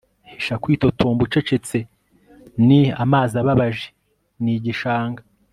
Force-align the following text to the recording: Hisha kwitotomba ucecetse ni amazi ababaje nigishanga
Hisha 0.29 0.55
kwitotomba 0.61 1.21
ucecetse 1.27 1.77
ni 2.67 2.79
amazi 3.03 3.33
ababaje 3.41 3.85
nigishanga 4.43 5.21